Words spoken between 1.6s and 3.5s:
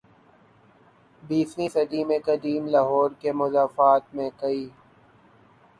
صدی میں قدیم لاہور کے